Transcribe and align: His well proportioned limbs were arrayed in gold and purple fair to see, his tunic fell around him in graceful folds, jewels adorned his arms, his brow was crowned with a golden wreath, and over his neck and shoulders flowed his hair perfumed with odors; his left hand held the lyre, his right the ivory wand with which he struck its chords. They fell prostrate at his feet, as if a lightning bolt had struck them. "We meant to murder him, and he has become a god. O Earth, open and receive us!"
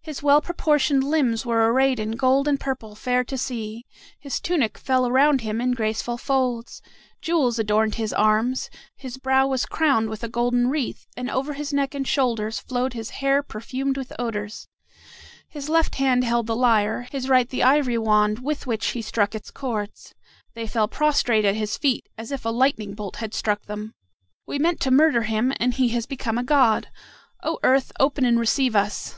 His 0.00 0.22
well 0.22 0.40
proportioned 0.40 1.04
limbs 1.04 1.44
were 1.44 1.70
arrayed 1.70 2.00
in 2.00 2.12
gold 2.12 2.48
and 2.48 2.58
purple 2.58 2.94
fair 2.94 3.22
to 3.24 3.36
see, 3.36 3.84
his 4.18 4.40
tunic 4.40 4.78
fell 4.78 5.06
around 5.06 5.42
him 5.42 5.60
in 5.60 5.72
graceful 5.72 6.16
folds, 6.16 6.80
jewels 7.20 7.58
adorned 7.58 7.96
his 7.96 8.14
arms, 8.14 8.70
his 8.96 9.18
brow 9.18 9.46
was 9.46 9.66
crowned 9.66 10.08
with 10.08 10.24
a 10.24 10.28
golden 10.30 10.70
wreath, 10.70 11.06
and 11.14 11.28
over 11.30 11.52
his 11.52 11.74
neck 11.74 11.94
and 11.94 12.08
shoulders 12.08 12.58
flowed 12.58 12.94
his 12.94 13.10
hair 13.20 13.42
perfumed 13.42 13.98
with 13.98 14.14
odors; 14.18 14.66
his 15.46 15.68
left 15.68 15.96
hand 15.96 16.24
held 16.24 16.46
the 16.46 16.56
lyre, 16.56 17.06
his 17.12 17.28
right 17.28 17.50
the 17.50 17.62
ivory 17.62 17.98
wand 17.98 18.38
with 18.38 18.66
which 18.66 18.86
he 18.92 19.02
struck 19.02 19.34
its 19.34 19.50
chords. 19.50 20.14
They 20.54 20.66
fell 20.66 20.88
prostrate 20.88 21.44
at 21.44 21.54
his 21.54 21.76
feet, 21.76 22.08
as 22.16 22.32
if 22.32 22.46
a 22.46 22.48
lightning 22.48 22.94
bolt 22.94 23.16
had 23.16 23.34
struck 23.34 23.66
them. 23.66 23.92
"We 24.46 24.58
meant 24.58 24.80
to 24.80 24.90
murder 24.90 25.24
him, 25.24 25.52
and 25.60 25.74
he 25.74 25.90
has 25.90 26.06
become 26.06 26.38
a 26.38 26.42
god. 26.44 26.88
O 27.42 27.58
Earth, 27.62 27.92
open 28.00 28.24
and 28.24 28.40
receive 28.40 28.74
us!" 28.74 29.16